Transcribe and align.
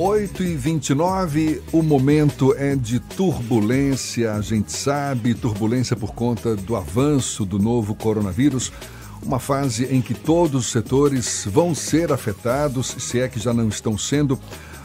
8 0.00 0.44
e 0.44 0.54
29 0.54 1.60
o 1.72 1.82
momento 1.82 2.54
é 2.56 2.76
de 2.76 3.00
turbulência, 3.00 4.32
a 4.32 4.40
gente 4.40 4.70
sabe, 4.70 5.34
turbulência 5.34 5.96
por 5.96 6.14
conta 6.14 6.54
do 6.54 6.76
avanço 6.76 7.44
do 7.44 7.58
novo 7.58 7.96
coronavírus, 7.96 8.72
uma 9.20 9.40
fase 9.40 9.86
em 9.86 10.00
que 10.00 10.14
todos 10.14 10.66
os 10.66 10.70
setores 10.70 11.48
vão 11.50 11.74
ser 11.74 12.12
afetados, 12.12 12.94
se 13.00 13.18
é 13.18 13.26
que 13.26 13.40
já 13.40 13.52
não 13.52 13.68
estão 13.68 13.98
sendo. 13.98 14.38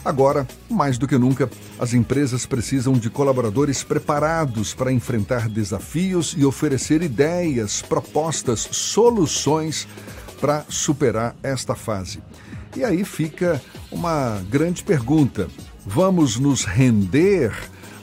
Agora, 0.03 0.47
mais 0.67 0.97
do 0.97 1.07
que 1.07 1.15
nunca, 1.15 1.47
as 1.77 1.93
empresas 1.93 2.47
precisam 2.47 2.93
de 2.93 3.11
colaboradores 3.11 3.83
preparados 3.83 4.73
para 4.73 4.91
enfrentar 4.91 5.47
desafios 5.47 6.33
e 6.35 6.43
oferecer 6.43 7.03
ideias, 7.03 7.83
propostas, 7.83 8.67
soluções 8.71 9.87
para 10.41 10.65
superar 10.67 11.35
esta 11.43 11.75
fase. 11.75 12.19
E 12.75 12.83
aí 12.83 13.03
fica 13.03 13.61
uma 13.91 14.41
grande 14.49 14.83
pergunta: 14.83 15.47
vamos 15.85 16.37
nos 16.37 16.63
render 16.65 17.53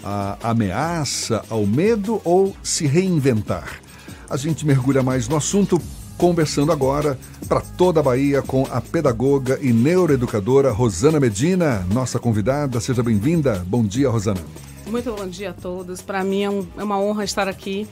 à 0.04 0.38
ameaça, 0.42 1.44
ao 1.50 1.66
medo 1.66 2.20
ou 2.24 2.56
se 2.62 2.86
reinventar? 2.86 3.80
A 4.28 4.36
gente 4.36 4.64
mergulha 4.64 5.02
mais 5.02 5.26
no 5.26 5.36
assunto 5.36 5.80
conversando 6.16 6.70
agora 6.70 7.18
para 7.48 7.60
toda 7.60 7.98
a 7.98 8.02
Bahia 8.02 8.42
com 8.42 8.66
a 8.70 8.80
pedagoga 8.80 9.58
e 9.60 9.72
neuroeducadora 9.72 10.70
Rosana 10.70 11.18
Medina, 11.18 11.84
nossa 11.92 12.18
convidada. 12.18 12.78
Seja 12.78 13.02
bem-vinda. 13.02 13.64
Bom 13.66 13.82
dia, 13.82 14.08
Rosana. 14.08 14.40
Muito 14.86 15.12
bom 15.12 15.26
dia 15.26 15.50
a 15.50 15.52
todos. 15.52 16.02
Para 16.02 16.22
mim 16.22 16.42
é, 16.42 16.50
um, 16.50 16.66
é, 16.76 16.84
uma 16.84 17.00
honra 17.00 17.24
estar 17.24 17.48
aqui 17.48 17.88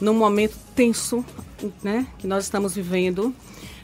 num 0.00 0.14
momento 0.14 0.56
tenso 0.76 1.24
né, 1.82 2.06
que 2.18 2.26
nós 2.26 2.44
estamos 2.44 2.74
vivendo 2.74 3.34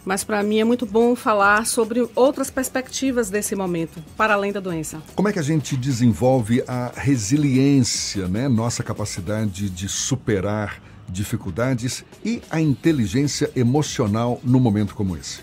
mas 0.08 0.24
para 0.24 0.42
mim 0.42 0.58
é 0.58 0.64
muito 0.64 0.86
bom 0.86 1.14
falar 1.14 1.66
sobre 1.66 2.08
outras 2.14 2.50
perspectivas 2.50 3.28
desse 3.28 3.54
momento, 3.54 4.02
para 4.16 4.32
além 4.32 4.50
da 4.50 4.58
doença. 4.58 5.02
Como 5.14 5.28
é 5.28 5.34
que 5.34 5.38
a 5.38 5.42
gente 5.42 5.76
desenvolve 5.76 6.64
a 6.66 6.90
resiliência, 6.96 8.26
né? 8.26 8.48
nossa 8.48 8.82
capacidade 8.82 9.68
de 9.68 9.86
superar 9.86 10.80
dificuldades 11.06 12.06
e 12.24 12.40
a 12.50 12.58
inteligência 12.58 13.50
emocional 13.54 14.40
no 14.42 14.58
momento 14.58 14.94
como 14.94 15.14
esse? 15.14 15.42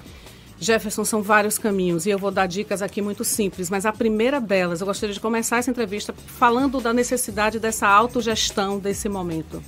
Jefferson, 0.60 1.06
são 1.06 1.22
vários 1.22 1.60
caminhos 1.60 2.08
e 2.08 2.10
eu 2.10 2.18
vou 2.18 2.32
dar 2.32 2.48
dicas 2.48 2.82
aqui 2.82 3.04
muito 3.04 3.24
simples, 3.24 3.70
mas 3.70 3.86
a 3.86 3.94
primeira 3.94 4.42
delas, 4.42 4.82
eu 4.82 4.88
gostaria 4.88 5.14
de 5.14 5.20
começar 5.20 5.58
essa 5.58 5.70
entrevista 5.70 6.12
falando 6.26 6.82
da 6.82 6.92
necessidade 6.92 7.60
dessa 7.60 7.88
autogestão 7.88 8.80
desse 8.80 9.08
momento 9.08 9.62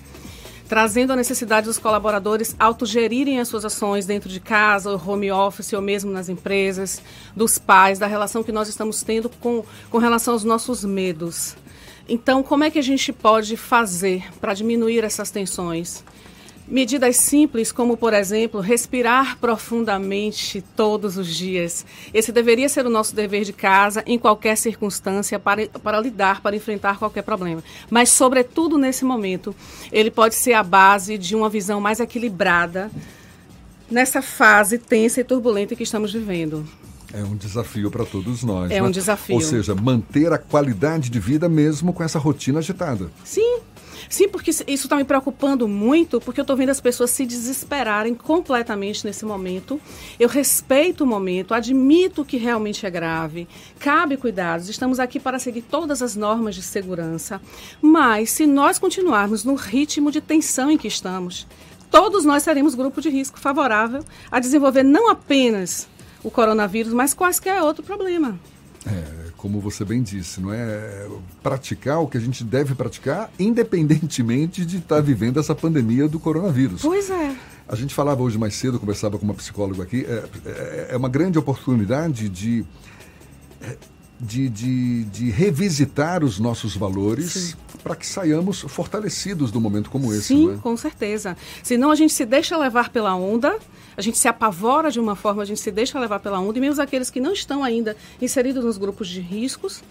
trazendo 0.68 1.14
a 1.14 1.16
necessidade 1.16 1.68
dos 1.68 1.78
colaboradores 1.78 2.56
autogerirem 2.60 3.40
as 3.40 3.48
suas 3.48 3.66
ações 3.66 4.06
dentro 4.06 4.30
de 4.30 4.40
casa, 4.40 4.96
home 4.96 5.32
office, 5.32 5.74
ou 5.74 5.82
mesmo 5.82 6.12
nas 6.12 6.30
empresas, 6.30 7.02
dos 7.36 7.58
pais, 7.58 8.00
da 8.00 8.08
relação 8.08 8.44
que 8.44 8.52
nós 8.52 8.68
estamos 8.68 9.02
tendo 9.02 9.30
com, 9.30 9.64
com 9.90 9.98
relação 9.98 10.34
aos 10.34 10.44
nossos 10.44 10.84
medos. 10.84 11.56
Então, 12.10 12.42
como 12.42 12.64
é 12.64 12.72
que 12.72 12.80
a 12.80 12.84
gente 12.84 13.12
pode 13.12 13.58
fazer 13.58 14.24
para 14.40 14.54
diminuir 14.54 15.04
essas 15.04 15.30
tensões? 15.30 16.04
Medidas 16.68 17.16
simples, 17.16 17.72
como, 17.72 17.96
por 17.96 18.14
exemplo, 18.14 18.60
respirar 18.60 19.38
profundamente 19.38 20.62
todos 20.76 21.18
os 21.18 21.28
dias. 21.28 21.86
Esse 22.14 22.32
deveria 22.32 22.68
ser 22.68 22.86
o 22.86 22.90
nosso 22.90 23.16
dever 23.16 23.46
de 23.46 23.54
casa, 23.54 24.04
em 24.06 24.20
qualquer 24.20 24.58
circunstância, 24.58 25.40
para, 25.40 25.68
para 25.68 26.02
lidar, 26.02 26.42
para 26.42 26.58
enfrentar 26.58 27.00
qualquer 27.00 27.22
problema. 27.22 27.64
Mas, 27.90 28.10
sobretudo 28.10 28.78
nesse 28.78 29.06
momento, 29.06 29.56
ele 29.94 30.12
pode 30.12 30.36
ser 30.36 30.54
a 30.54 30.64
base 30.64 31.18
de 31.18 31.36
uma 31.38 31.50
visão 31.50 31.80
mais 31.80 32.02
equilibrada 32.02 32.92
nessa 33.90 34.22
fase 34.22 34.78
tensa 34.78 35.22
e 35.22 35.24
turbulenta 35.24 35.74
que 35.74 35.84
estamos 35.84 36.12
vivendo. 36.12 36.66
É 37.14 37.24
um 37.24 37.38
desafio 37.38 37.90
para 37.90 38.06
todos 38.06 38.44
nós. 38.44 38.70
É 38.70 38.76
né? 38.76 38.84
um 38.84 38.92
desafio. 38.92 39.36
Ou 39.36 39.42
seja, 39.42 39.74
manter 39.74 40.34
a 40.34 40.38
qualidade 40.38 41.10
de 41.10 41.20
vida 41.20 41.48
mesmo 41.48 41.94
com 41.94 42.04
essa 42.04 42.20
rotina 42.20 42.60
agitada. 42.60 43.10
Sim, 43.24 43.60
Sim, 44.10 44.28
porque 44.30 44.52
isso 44.52 44.64
está 44.68 44.96
me 44.96 45.04
preocupando 45.04 45.68
muito, 45.68 46.20
porque 46.22 46.40
eu 46.40 46.44
estou 46.44 46.56
vendo 46.56 46.70
as 46.70 46.80
pessoas 46.80 47.12
se 47.12 47.26
desesperarem 47.26 48.16
completamente 48.16 49.06
nesse 49.06 49.26
momento. 49.26 49.80
Eu 50.20 50.30
respeito 50.30 51.04
o 51.04 51.08
momento, 51.08 51.54
admito 51.54 52.24
que 52.24 52.38
realmente 52.38 52.86
é 52.86 52.90
grave, 52.90 53.48
cabe 53.80 54.18
cuidados, 54.18 54.70
estamos 54.70 55.00
aqui 55.00 55.20
para 55.20 55.40
seguir 55.40 55.64
todas 55.64 56.02
as 56.02 56.16
normas 56.16 56.56
de 56.56 56.62
segurança, 56.62 57.42
mas 57.82 58.32
se 58.32 58.46
nós 58.46 58.80
continuarmos 58.80 59.44
no 59.44 59.56
ritmo 59.56 60.12
de 60.12 60.22
tensão 60.22 60.72
em 60.72 60.78
que 60.78 60.88
estamos, 60.88 61.48
todos 61.92 62.24
nós 62.24 62.44
seremos 62.44 62.76
grupo 62.76 63.02
de 63.02 63.10
risco 63.10 63.40
favorável 63.40 64.04
a 64.32 64.40
desenvolver 64.40 64.84
não 64.84 65.10
apenas 65.10 65.88
o 66.24 66.32
coronavírus, 66.32 66.94
mas 66.94 67.14
quaisquer 67.14 67.62
outro 67.62 67.84
problema. 67.84 68.40
É, 68.86 69.27
como 69.38 69.62
você 69.62 69.86
bem 69.86 70.02
disse, 70.02 70.42
não 70.42 70.52
é 70.52 71.08
praticar 71.44 72.02
o 72.02 72.08
que 72.08 72.18
a 72.18 72.20
gente 72.20 72.44
deve 72.44 72.74
praticar, 72.74 73.32
independentemente 73.40 74.66
de 74.66 74.78
estar 74.78 75.00
vivendo 75.00 75.40
essa 75.40 75.54
pandemia 75.54 76.08
do 76.08 76.20
coronavírus. 76.20 76.82
Pois 76.82 77.10
é. 77.10 77.36
A 77.68 77.76
gente 77.76 77.94
falava 77.94 78.22
hoje 78.24 78.38
mais 78.38 78.56
cedo, 78.56 78.80
conversava 78.80 79.18
com 79.18 79.26
uma 79.26 79.34
psicóloga 79.34 79.84
aqui, 79.84 80.06
é, 80.08 80.24
é, 80.46 80.88
é 80.92 80.98
uma 80.98 81.10
grande 81.10 81.38
oportunidade 81.38 82.28
de, 82.30 82.66
é, 83.62 83.78
de, 84.20 84.50
de, 84.50 85.04
de 85.06 85.30
revisitar 85.30 86.24
os 86.24 86.40
nossos 86.40 86.76
valores 86.76 87.56
para 87.84 87.96
que 87.96 88.06
saiamos 88.06 88.62
fortalecidos 88.62 89.52
num 89.52 89.60
momento 89.60 89.90
como 89.90 90.14
esse. 90.14 90.28
Sim, 90.28 90.54
é? 90.54 90.58
com 90.58 90.76
certeza. 90.76 91.38
Senão 91.64 91.92
a 91.92 91.96
gente 91.96 92.14
se 92.14 92.26
deixa 92.26 92.58
levar 92.58 92.90
pela 92.90 93.16
onda 93.16 93.58
a 93.98 94.02
gente 94.02 94.20
se 94.20 94.28
apavora 94.28 94.92
de 94.92 95.00
uma 95.00 95.16
forma, 95.16 95.42
a 95.42 95.46
gente 95.46 95.60
se 95.60 95.72
deixa 95.72 96.00
levar 96.00 96.20
pela 96.20 96.40
onda, 96.40 96.56
e 96.60 96.62
mesmo 96.62 96.82
aqueles 96.82 97.10
que 97.10 97.20
não 97.20 97.34
estão 97.34 97.64
ainda 97.64 97.98
inseridos 98.22 98.64
nos 98.64 98.78
grupos 98.78 99.08
de 99.08 99.20
riscos, 99.20 99.84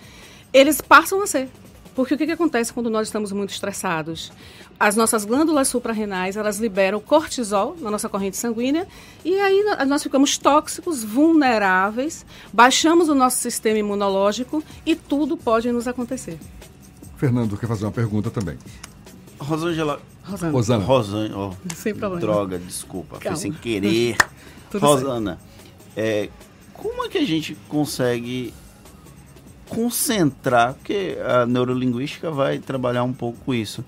eles 0.53 0.81
passam 0.81 1.21
a 1.21 1.27
ser. 1.27 1.49
Porque 1.93 2.15
o 2.15 2.19
que, 2.19 2.27
que 2.27 2.33
acontece 2.33 2.73
quando 2.73 2.91
nós 2.91 3.09
estamos 3.09 3.33
muito 3.33 3.51
estressados? 3.51 4.31
As 4.79 4.95
nossas 4.95 5.25
glândulas 5.25 5.67
suprarrenais, 5.67 6.37
elas 6.37 6.59
liberam 6.59 7.01
cortisol 7.01 7.75
na 7.81 7.91
nossa 7.91 8.09
corrente 8.09 8.37
sanguínea 8.37 8.87
e 9.25 9.35
aí 9.41 9.65
nós 9.87 10.03
ficamos 10.03 10.37
tóxicos, 10.37 11.03
vulneráveis, 11.03 12.25
baixamos 12.53 13.09
o 13.09 13.15
nosso 13.15 13.39
sistema 13.39 13.79
imunológico 13.79 14.63
e 14.85 14.95
tudo 14.95 15.37
pode 15.37 15.73
nos 15.73 15.89
acontecer. 15.89 16.39
Fernando 17.16 17.56
quer 17.56 17.66
fazer 17.66 17.84
uma 17.84 17.93
pergunta 17.93 18.31
também. 18.31 18.56
Rosângela. 19.38 20.00
Rosana. 20.25 20.53
Rosana. 20.53 20.84
Rosana, 20.84 21.37
oh, 21.37 21.75
Sem 21.75 21.94
problema. 21.94 22.21
Droga, 22.21 22.59
desculpa. 22.59 23.19
Calma. 23.19 23.37
Foi 23.37 23.43
sem 23.43 23.53
querer. 23.53 24.16
Rosana, 24.75 25.38
é, 25.97 26.28
como 26.72 27.05
é 27.05 27.09
que 27.09 27.19
a 27.19 27.25
gente 27.25 27.56
consegue 27.69 28.53
concentrar, 29.69 30.75
porque 30.75 31.16
a 31.25 31.47
neurolinguística 31.47 32.31
vai 32.31 32.59
trabalhar 32.59 33.05
um 33.05 33.12
pouco 33.12 33.38
com 33.44 33.55
isso, 33.55 33.84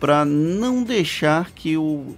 para 0.00 0.24
não 0.24 0.82
deixar 0.82 1.50
que 1.52 1.76
o 1.76 2.16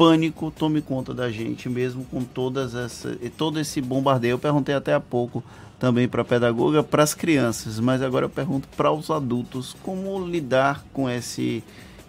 pânico 0.00 0.50
tome 0.50 0.80
conta 0.80 1.12
da 1.12 1.30
gente, 1.30 1.68
mesmo 1.68 2.06
com 2.06 2.24
todas 2.24 2.74
essa, 2.74 3.14
todo 3.36 3.60
esse 3.60 3.82
bombardeio. 3.82 4.32
Eu 4.32 4.38
perguntei 4.38 4.74
até 4.74 4.94
há 4.94 5.00
pouco 5.00 5.44
também 5.78 6.08
para 6.08 6.22
a 6.22 6.24
pedagoga, 6.24 6.82
para 6.82 7.02
as 7.02 7.12
crianças, 7.12 7.78
mas 7.78 8.00
agora 8.00 8.24
eu 8.24 8.30
pergunto 8.30 8.66
para 8.68 8.90
os 8.90 9.10
adultos 9.10 9.76
como 9.82 10.26
lidar 10.26 10.82
com 10.94 11.08
esse 11.08 11.62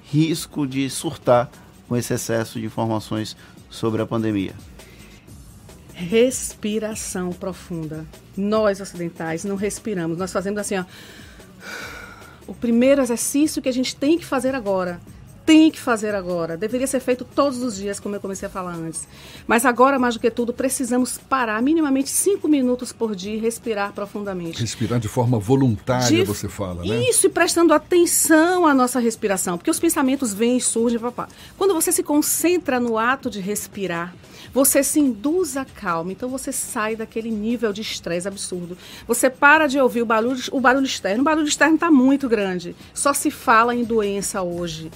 risco 0.06 0.66
de 0.66 0.90
surtar 0.90 1.52
com 1.86 1.98
esse 1.98 2.14
excesso 2.14 2.62
de 2.62 2.66
informações 2.66 3.36
sobre 3.70 4.02
a 4.02 4.06
pandemia? 4.06 4.54
Respiração 5.94 7.32
profunda. 7.34 8.06
Nós 8.38 8.80
ocidentais 8.80 9.44
não 9.44 9.58
respiramos, 9.58 10.18
nós 10.18 10.32
fazemos 10.32 10.62
assim, 10.62 10.78
ó. 10.78 10.86
O 12.48 12.54
primeiro 12.54 13.02
exercício 13.02 13.62
que 13.62 13.68
a 13.68 13.74
gente 13.74 13.98
tem 13.98 14.18
que 14.18 14.26
fazer 14.26 14.56
agora 14.56 15.02
tem 15.46 15.72
que 15.72 15.80
fazer 15.80 16.16
agora. 16.16 16.56
Deveria 16.58 16.88
ser 16.88 17.00
feito 17.00 17.26
todos 17.26 17.62
os 17.62 17.76
dias, 17.76 18.00
como 18.00 18.16
eu 18.16 18.20
comecei 18.20 18.48
a 18.48 18.50
falar 18.50 18.74
antes. 18.74 19.08
Mas 19.48 19.66
agora, 19.66 19.98
mais 20.00 20.16
do 20.16 20.20
que 20.20 20.32
tudo, 20.32 20.54
precisamos 20.54 21.18
parar 21.18 21.62
minimamente 21.62 22.10
cinco 22.10 22.48
minutos 22.48 22.92
por 22.92 23.16
dia 23.16 23.36
e 23.36 23.38
respirar 23.38 23.94
profundamente. 23.94 24.60
Respirar 24.60 25.00
de 25.00 25.08
forma 25.08 25.40
voluntária, 25.40 26.18
de... 26.18 26.24
você 26.24 26.48
fala, 26.48 26.84
né? 26.84 27.02
Isso, 27.10 27.28
e 27.28 27.30
prestando 27.30 27.74
atenção 27.74 28.66
à 28.66 28.74
nossa 28.74 29.00
respiração, 29.00 29.58
porque 29.58 29.72
os 29.72 29.80
pensamentos 29.80 30.34
vêm 30.34 30.58
e 30.58 30.62
surgem, 30.62 31.00
papá. 31.00 31.28
Quando 31.58 31.74
você 31.74 31.92
se 31.92 32.04
concentra 32.04 32.80
no 32.80 32.98
ato 32.98 33.30
de 33.30 33.40
respirar, 33.40 34.14
você 34.54 34.84
se 34.84 35.00
induz 35.00 35.58
a 35.58 35.66
calma, 35.66 36.12
então 36.12 36.30
você 36.30 36.52
sai 36.52 36.96
daquele 36.96 37.32
nível 37.32 37.72
de 37.72 37.82
estresse 37.82 38.28
absurdo. 38.28 38.78
Você 39.08 39.30
para 39.30 39.68
de 39.68 39.80
ouvir 39.80 40.02
o 40.02 40.06
barulho, 40.06 40.42
o 40.52 40.60
barulho 40.60 40.86
externo. 40.86 41.22
O 41.22 41.26
barulho 41.26 41.48
externo 41.48 41.76
está 41.76 41.92
muito 41.92 42.28
grande. 42.28 42.76
Só 42.94 43.14
se 43.14 43.32
fala 43.32 43.76
em 43.76 43.84
doença 43.84 44.42
hoje 44.42 44.92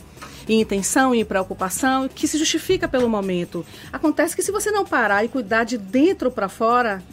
em 0.47 0.61
intenção 0.61 1.15
e 1.15 1.25
preocupação, 1.25 2.07
que 2.07 2.27
se 2.27 2.37
justifica 2.37 2.87
pelo 2.87 3.09
momento. 3.09 3.65
Acontece 3.91 4.35
que 4.35 4.43
se 4.43 4.51
você 4.51 4.69
não 4.69 4.85
parar 4.85 5.25
e 5.25 5.27
cuidar 5.27 5.63
de 5.63 5.75
dentro 5.75 6.29
para 6.29 6.47
fora, 6.47 7.03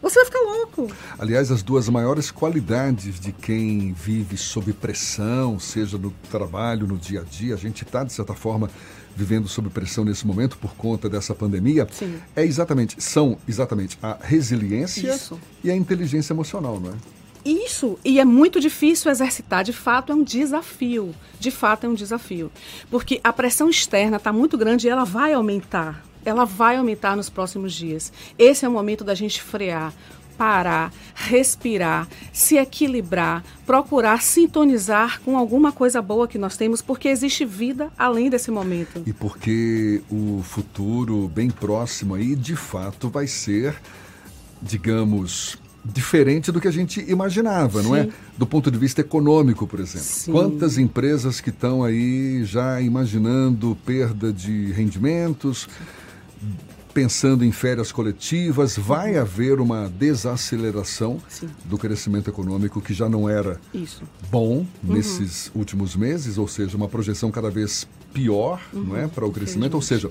você 0.00 0.20
vai 0.20 0.26
ficar 0.26 0.40
louco. 0.40 0.90
Aliás, 1.18 1.50
as 1.50 1.62
duas 1.62 1.88
maiores 1.88 2.30
qualidades 2.30 3.18
de 3.18 3.32
quem 3.32 3.92
vive 3.92 4.36
sob 4.36 4.72
pressão, 4.72 5.58
seja 5.58 5.98
no 5.98 6.12
trabalho, 6.30 6.86
no 6.86 6.96
dia 6.96 7.22
a 7.22 7.24
dia, 7.24 7.54
a 7.54 7.58
gente 7.58 7.82
está, 7.82 8.04
de 8.04 8.12
certa 8.12 8.34
forma, 8.34 8.70
vivendo 9.16 9.48
sob 9.48 9.70
pressão 9.70 10.04
nesse 10.04 10.26
momento 10.26 10.58
por 10.58 10.74
conta 10.76 11.08
dessa 11.08 11.34
pandemia, 11.34 11.88
Sim. 11.90 12.16
é 12.36 12.44
exatamente, 12.44 13.02
são 13.02 13.38
exatamente 13.48 13.98
a 14.02 14.18
resiliência 14.20 15.14
Isso. 15.14 15.40
e 15.64 15.70
a 15.70 15.74
inteligência 15.74 16.34
emocional, 16.34 16.78
não 16.78 16.90
é? 16.90 16.94
Isso, 17.44 17.96
e 18.04 18.18
é 18.18 18.24
muito 18.24 18.60
difícil 18.60 19.08
exercitar, 19.08 19.62
de 19.62 19.72
fato 19.72 20.12
é 20.12 20.14
um 20.16 20.22
desafio. 20.24 21.14
De 21.38 21.52
fato 21.52 21.86
é 21.86 21.88
um 21.88 21.94
desafio. 21.94 22.50
Porque 22.90 23.20
a 23.22 23.32
pressão 23.32 23.70
externa 23.70 24.16
está 24.16 24.32
muito 24.32 24.58
grande 24.58 24.88
e 24.88 24.90
ela 24.90 25.04
vai 25.04 25.32
aumentar. 25.32 26.04
Ela 26.26 26.44
vai 26.44 26.76
aumentar 26.76 27.16
nos 27.16 27.30
próximos 27.30 27.72
dias. 27.72 28.12
Esse 28.38 28.64
é 28.64 28.68
o 28.68 28.72
momento 28.72 29.04
da 29.04 29.14
gente 29.14 29.40
frear, 29.40 29.94
parar, 30.36 30.92
respirar, 31.14 32.08
se 32.32 32.56
equilibrar, 32.56 33.44
procurar 33.64 34.20
sintonizar 34.20 35.20
com 35.22 35.38
alguma 35.38 35.72
coisa 35.72 36.02
boa 36.02 36.28
que 36.28 36.36
nós 36.36 36.56
temos, 36.56 36.82
porque 36.82 37.08
existe 37.08 37.44
vida 37.44 37.90
além 37.96 38.28
desse 38.28 38.50
momento. 38.50 39.02
E 39.06 39.12
porque 39.12 40.02
o 40.10 40.42
futuro 40.42 41.30
bem 41.34 41.48
próximo 41.48 42.14
aí, 42.14 42.34
de 42.34 42.56
fato, 42.56 43.08
vai 43.08 43.26
ser, 43.26 43.74
digamos, 44.60 45.56
diferente 45.84 46.50
do 46.50 46.60
que 46.60 46.68
a 46.68 46.72
gente 46.72 47.04
imaginava, 47.08 47.80
Sim. 47.80 47.88
não 47.88 47.96
é? 47.96 48.08
Do 48.36 48.46
ponto 48.46 48.70
de 48.70 48.78
vista 48.78 49.00
econômico, 49.00 49.66
por 49.66 49.80
exemplo. 49.80 50.06
Sim. 50.06 50.32
Quantas 50.32 50.78
empresas 50.78 51.40
que 51.40 51.50
estão 51.50 51.84
aí 51.84 52.44
já 52.44 52.80
imaginando 52.80 53.76
perda 53.86 54.32
de 54.32 54.72
rendimentos, 54.72 55.68
pensando 56.96 57.44
em 57.44 57.52
férias 57.52 57.92
coletivas, 57.92 58.74
vai 58.74 59.16
uhum. 59.16 59.20
haver 59.20 59.60
uma 59.60 59.86
desaceleração 59.86 61.20
Sim. 61.28 61.46
do 61.66 61.76
crescimento 61.76 62.30
econômico 62.30 62.80
que 62.80 62.94
já 62.94 63.06
não 63.06 63.28
era 63.28 63.60
Isso. 63.74 64.02
bom 64.30 64.64
uhum. 64.82 64.94
nesses 64.94 65.50
últimos 65.54 65.94
meses, 65.94 66.38
ou 66.38 66.48
seja, 66.48 66.74
uma 66.74 66.88
projeção 66.88 67.30
cada 67.30 67.50
vez 67.50 67.86
pior, 68.14 68.62
uhum. 68.72 68.82
não 68.82 68.96
é, 68.96 69.06
para 69.06 69.26
o 69.26 69.30
crescimento, 69.30 69.74
ou 69.74 69.82
seja, 69.82 70.10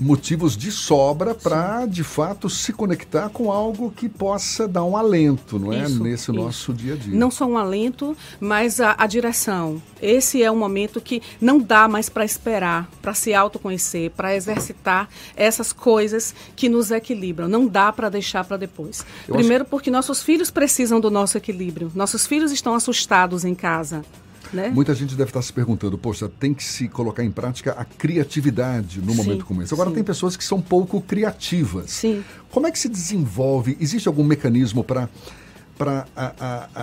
motivos 0.00 0.56
de 0.56 0.70
sobra 0.70 1.34
para, 1.34 1.86
de 1.86 2.04
fato, 2.04 2.48
se 2.48 2.72
conectar 2.72 3.28
com 3.30 3.50
algo 3.50 3.90
que 3.90 4.08
possa 4.08 4.68
dar 4.68 4.84
um 4.84 4.96
alento, 4.96 5.58
não 5.58 5.72
é? 5.72 5.84
Isso, 5.84 6.02
Nesse 6.02 6.22
isso. 6.22 6.32
nosso 6.32 6.72
dia 6.72 6.94
a 6.94 6.96
dia. 6.96 7.14
Não 7.14 7.30
só 7.30 7.46
um 7.46 7.58
alento, 7.58 8.16
mas 8.40 8.80
a, 8.80 8.94
a 8.96 9.06
direção. 9.06 9.82
Esse 10.00 10.42
é 10.42 10.50
um 10.50 10.56
momento 10.56 11.00
que 11.00 11.20
não 11.40 11.58
dá 11.58 11.88
mais 11.88 12.08
para 12.08 12.24
esperar, 12.24 12.88
para 13.02 13.14
se 13.14 13.34
autoconhecer, 13.34 14.10
para 14.12 14.34
exercitar 14.34 15.08
essas 15.36 15.72
coisas 15.72 16.34
que 16.54 16.68
nos 16.68 16.90
equilibram. 16.90 17.48
Não 17.48 17.66
dá 17.66 17.92
para 17.92 18.08
deixar 18.08 18.44
para 18.44 18.56
depois. 18.56 19.04
Eu 19.26 19.34
Primeiro, 19.34 19.62
acho... 19.62 19.70
porque 19.70 19.90
nossos 19.90 20.22
filhos 20.22 20.50
precisam 20.50 21.00
do 21.00 21.10
nosso 21.10 21.36
equilíbrio. 21.36 21.90
Nossos 21.94 22.26
filhos 22.26 22.52
estão 22.52 22.74
assustados 22.74 23.44
em 23.44 23.54
casa. 23.54 24.04
Né? 24.52 24.68
Muita 24.68 24.94
gente 24.94 25.14
deve 25.14 25.30
estar 25.30 25.42
se 25.42 25.52
perguntando, 25.52 25.98
poxa, 25.98 26.28
tem 26.28 26.54
que 26.54 26.64
se 26.64 26.88
colocar 26.88 27.22
em 27.22 27.30
prática 27.30 27.72
a 27.72 27.84
criatividade 27.84 29.00
no 29.00 29.12
sim, 29.12 29.16
momento 29.16 29.44
como 29.44 29.62
esse. 29.62 29.74
Agora, 29.74 29.90
sim. 29.90 29.96
tem 29.96 30.04
pessoas 30.04 30.36
que 30.36 30.44
são 30.44 30.60
pouco 30.60 31.00
criativas. 31.00 31.90
Sim. 31.90 32.24
Como 32.50 32.66
é 32.66 32.70
que 32.70 32.78
se 32.78 32.88
desenvolve? 32.88 33.76
Existe 33.80 34.08
algum 34.08 34.24
mecanismo 34.24 34.82
para 34.82 35.08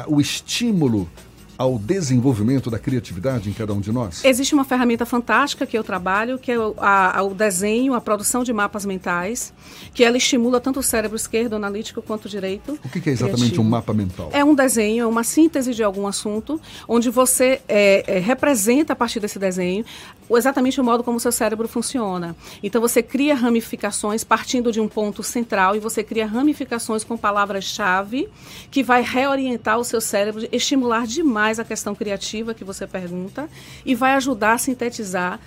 o 0.07 0.21
estímulo 0.21 1.09
ao 1.57 1.77
desenvolvimento 1.77 2.69
da 2.69 2.77
criatividade 2.77 3.49
em 3.49 3.53
cada 3.53 3.73
um 3.73 3.79
de 3.79 3.91
nós? 3.91 4.23
Existe 4.23 4.53
uma 4.53 4.63
ferramenta 4.63 5.05
fantástica 5.05 5.65
que 5.65 5.77
eu 5.77 5.83
trabalho, 5.83 6.37
que 6.37 6.51
é 6.51 6.59
o, 6.59 6.75
a, 6.77 7.21
o 7.23 7.33
desenho, 7.33 7.93
a 7.93 8.01
produção 8.01 8.43
de 8.43 8.51
mapas 8.51 8.85
mentais, 8.85 9.53
que 9.93 10.03
ela 10.03 10.17
estimula 10.17 10.59
tanto 10.59 10.79
o 10.79 10.83
cérebro 10.83 11.15
esquerdo, 11.15 11.55
analítico, 11.55 12.01
quanto 12.01 12.25
o 12.25 12.29
direito. 12.29 12.77
O 12.83 12.89
que, 12.89 12.99
que 12.99 13.09
é 13.09 13.13
exatamente 13.13 13.39
criativo. 13.39 13.61
um 13.61 13.69
mapa 13.69 13.93
mental? 13.93 14.29
É 14.33 14.43
um 14.43 14.53
desenho, 14.53 15.03
é 15.03 15.07
uma 15.07 15.23
síntese 15.23 15.73
de 15.73 15.83
algum 15.83 16.07
assunto, 16.07 16.59
onde 16.87 17.09
você 17.09 17.61
é, 17.67 18.17
é, 18.17 18.19
representa 18.19 18.93
a 18.93 18.95
partir 18.95 19.19
desse 19.19 19.39
desenho 19.39 19.85
exatamente 20.29 20.81
o 20.81 20.83
modo 20.83 21.03
como 21.03 21.17
o 21.17 21.19
seu 21.19 21.31
cérebro 21.31 21.67
funciona. 21.67 22.35
Então 22.63 22.81
você 22.81 23.03
cria 23.03 23.35
ramificações 23.35 24.23
partindo 24.23 24.71
de 24.71 24.79
um 24.79 24.87
ponto 24.87 25.21
central 25.21 25.75
e 25.75 25.79
você 25.79 26.03
cria 26.03 26.25
ramificações 26.25 27.03
com 27.03 27.15
palavras-chave 27.15 28.27
que 28.71 28.81
vai 28.81 29.03
reorientar 29.03 29.77
o 29.77 29.83
seu 29.83 30.01
cérebro, 30.01 30.47
estimular 30.51 31.05
demais 31.05 31.44
a 31.59 31.63
questão 31.63 31.93
criativa 31.93 32.53
que 32.53 32.63
você 32.63 32.87
pergunta 32.87 33.47
e 33.85 33.93
vai 33.93 34.13
ajudar 34.13 34.53
a 34.53 34.57
sintetizar 34.57 35.39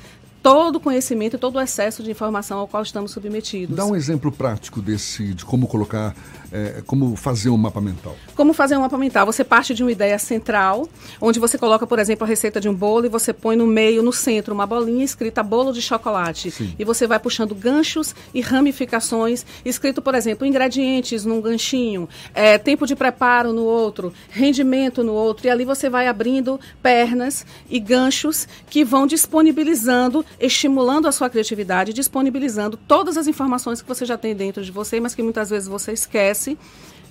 todo 0.43 0.77
o 0.77 0.81
conhecimento 0.81 1.37
e 1.37 1.39
todo 1.39 1.56
o 1.56 1.61
excesso 1.61 2.03
de 2.03 2.11
informação 2.11 2.59
ao 2.59 2.69
qual 2.69 2.83
estamos 2.83 3.11
submetidos. 3.11 3.77
Dá 3.77 3.85
um 3.85 3.97
exemplo 3.97 4.31
prático 4.31 4.81
desse 4.81 5.35
de 5.35 5.45
como 5.45 5.67
colocar 5.67 6.15
é, 6.53 6.83
como 6.87 7.15
fazer 7.17 7.50
um 7.50 7.56
mapa 7.56 7.81
mental? 7.81 8.17
Como 8.35 8.53
fazer 8.53 8.77
um 8.77 8.81
mapa 8.81 8.97
mental? 8.97 9.27
Você 9.27 9.45
parte 9.45 9.75
de 9.75 9.83
uma 9.83 9.93
ideia 9.93 10.19
central, 10.19 10.89
onde 11.21 11.39
você 11.39 11.59
coloca, 11.59 11.87
por 11.87 11.99
exemplo, 11.99 12.25
a 12.25 12.29
receita 12.29 12.61
de 12.61 12.69
um 12.69 12.75
bolo 12.75 13.06
e 13.06 13.09
você 13.09 13.33
põe 13.33 13.56
no 13.56 13.67
meio, 13.67 14.03
no 14.03 14.12
centro, 14.12 14.55
uma 14.55 14.67
bolinha 14.67 15.05
escrita 15.05 15.43
bolo 15.43 15.73
de 15.73 15.83
chocolate. 15.83 16.50
Sim. 16.50 16.75
E 16.79 16.85
você 16.85 17.06
vai 17.06 17.19
puxando 17.19 17.55
ganchos 17.55 18.15
e 18.33 18.41
ramificações, 18.41 19.45
escrito, 19.65 20.00
por 20.00 20.15
exemplo, 20.15 20.47
ingredientes 20.47 21.25
num 21.25 21.41
ganchinho, 21.41 22.09
é, 22.35 22.56
tempo 22.56 22.87
de 22.87 22.97
preparo 22.97 23.53
no 23.53 23.65
outro, 23.65 24.12
rendimento 24.31 25.05
no 25.05 25.12
outro. 25.12 25.47
E 25.47 25.51
ali 25.51 25.65
você 25.65 25.91
vai 25.91 26.06
abrindo 26.06 26.59
pernas 26.83 27.44
e 27.69 27.79
ganchos 27.79 28.49
que 28.71 28.85
vão 28.85 29.06
disponibilizando, 29.06 30.25
estimulando 30.41 31.06
a 31.06 31.12
sua 31.12 31.29
criatividade, 31.29 31.93
disponibilizando 31.93 32.77
todas 32.77 33.17
as 33.17 33.27
informações 33.27 33.83
que 33.83 33.89
você 33.89 34.06
já 34.06 34.17
tem 34.17 34.35
dentro 34.35 34.65
de 34.65 34.71
você, 34.71 34.99
mas 35.01 35.15
que 35.15 35.23
muitas 35.23 35.51
vezes 35.51 35.69
você 35.69 35.93
esquece 35.93 36.38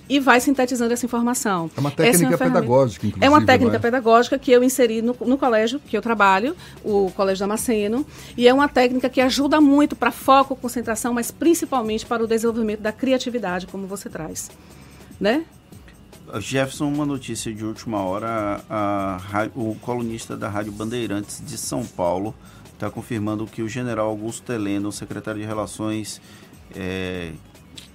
e 0.08 0.18
vai 0.18 0.40
sintetizando 0.40 0.92
essa 0.92 1.04
informação. 1.04 1.70
É 1.76 1.80
uma 1.80 1.90
técnica 1.90 2.24
é 2.24 2.28
uma 2.28 2.38
pedagógica, 2.38 3.06
inclusive. 3.06 3.26
É 3.26 3.28
uma 3.28 3.44
técnica 3.44 3.76
é? 3.76 3.78
pedagógica 3.78 4.38
que 4.38 4.50
eu 4.50 4.64
inseri 4.64 5.02
no, 5.02 5.14
no, 5.20 5.36
colégio 5.36 5.78
que 5.78 5.96
eu 5.96 6.00
trabalho, 6.00 6.56
o 6.82 7.10
Colégio 7.14 7.40
Damasceno, 7.40 8.06
e 8.36 8.48
é 8.48 8.54
uma 8.54 8.68
técnica 8.68 9.08
que 9.08 9.20
ajuda 9.20 9.60
muito 9.60 9.94
para 9.94 10.10
foco, 10.10 10.56
concentração, 10.56 11.12
mas 11.12 11.30
principalmente 11.30 12.06
para 12.06 12.24
o 12.24 12.26
desenvolvimento 12.26 12.80
da 12.80 12.92
criatividade, 12.92 13.66
como 13.66 13.86
você 13.86 14.08
traz. 14.08 14.50
Né? 15.20 15.44
Jefferson, 16.40 16.88
uma 16.88 17.06
notícia 17.06 17.52
de 17.52 17.64
última 17.64 18.02
hora, 18.02 18.62
a, 18.68 19.20
a, 19.32 19.48
o 19.54 19.74
colunista 19.80 20.36
da 20.36 20.48
Rádio 20.48 20.72
Bandeirantes 20.72 21.42
de 21.44 21.56
São 21.56 21.84
Paulo 21.84 22.34
está 22.74 22.90
confirmando 22.90 23.46
que 23.46 23.62
o 23.62 23.68
general 23.68 24.08
Augusto 24.08 24.52
Heleno, 24.52 24.92
secretário 24.92 25.40
de 25.40 25.46
Relações 25.46 26.20
é, 26.76 27.32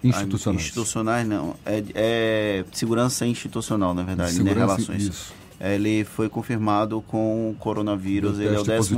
Institucionais. 0.04 0.64
Institucionais 0.64 1.28
não. 1.28 1.56
É, 1.66 1.84
é 1.94 2.66
segurança 2.72 3.26
institucional, 3.26 3.94
na 3.94 4.04
verdade, 4.04 4.32
né? 4.32 4.38
segurança, 4.38 4.60
né? 4.60 4.74
Relações. 4.74 5.04
Isso. 5.04 5.34
Ele 5.60 6.04
foi 6.04 6.28
confirmado 6.28 7.02
com 7.08 7.56
coronavírus. 7.60 8.38
Ele 8.40 8.56
é 8.56 8.60
o 8.60 8.66
14 8.66 8.98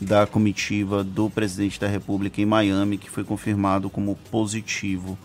da 0.00 0.26
comitiva 0.26 1.04
do 1.04 1.28
presidente 1.28 1.78
da 1.78 1.86
República 1.86 2.40
em 2.40 2.46
Miami, 2.46 2.96
que 2.96 3.10
foi 3.10 3.22
confirmado 3.22 3.90
como 3.90 4.16
positivo 4.30 5.18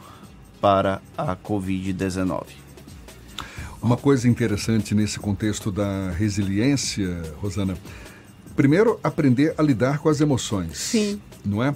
para 0.59 1.01
a 1.17 1.35
Covid-19. 1.35 2.43
Uma 3.81 3.95
coisa 3.95 4.27
interessante 4.27 4.93
nesse 4.93 5.19
contexto 5.19 5.71
da 5.71 6.11
resiliência, 6.11 7.21
Rosana, 7.37 7.77
primeiro 8.55 8.99
aprender 9.03 9.53
a 9.57 9.61
lidar 9.61 9.99
com 9.99 10.09
as 10.09 10.19
emoções. 10.19 10.77
Sim. 10.77 11.21
Não 11.45 11.63
é? 11.63 11.73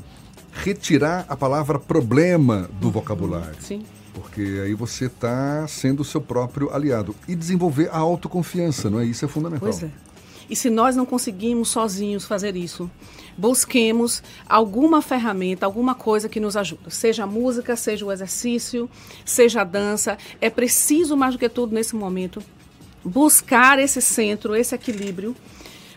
Retirar 0.51 1.25
a 1.29 1.35
palavra 1.35 1.79
problema 1.79 2.69
do 2.79 2.89
vocabulário. 2.89 3.61
Sim. 3.61 3.83
Porque 4.13 4.41
aí 4.63 4.73
você 4.73 5.05
está 5.05 5.67
sendo 5.67 6.01
o 6.01 6.05
seu 6.05 6.19
próprio 6.19 6.73
aliado. 6.73 7.15
E 7.27 7.35
desenvolver 7.35 7.89
a 7.91 7.97
autoconfiança, 7.97 8.89
não 8.89 8.99
é? 8.99 9.05
Isso 9.05 9.23
é 9.23 9.27
fundamental. 9.27 9.69
Pois 9.69 9.83
é. 9.83 9.89
E 10.49 10.55
se 10.55 10.69
nós 10.69 10.95
não 10.95 11.05
conseguimos 11.05 11.69
sozinhos 11.69 12.25
fazer 12.25 12.55
isso, 12.55 12.89
busquemos 13.37 14.23
alguma 14.47 14.99
ferramenta, 14.99 15.65
alguma 15.65 15.93
coisa 15.93 16.27
que 16.27 16.39
nos 16.39 16.57
ajude. 16.57 16.81
Seja 16.89 17.23
a 17.23 17.27
música, 17.27 17.75
seja 17.75 18.03
o 18.03 18.11
exercício, 18.11 18.89
seja 19.23 19.61
a 19.61 19.63
dança. 19.63 20.17
É 20.41 20.49
preciso, 20.49 21.15
mais 21.15 21.35
do 21.35 21.39
que 21.39 21.47
tudo 21.47 21.75
nesse 21.75 21.95
momento, 21.95 22.41
buscar 23.05 23.77
esse 23.77 24.01
centro, 24.01 24.55
esse 24.55 24.73
equilíbrio, 24.73 25.35